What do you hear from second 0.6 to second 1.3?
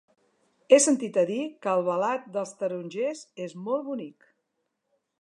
He sentit a